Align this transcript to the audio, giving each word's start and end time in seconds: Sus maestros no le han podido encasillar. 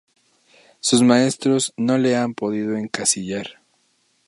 Sus 0.79 1.03
maestros 1.03 1.75
no 1.77 1.99
le 1.99 2.15
han 2.15 2.33
podido 2.33 2.75
encasillar. 2.75 3.61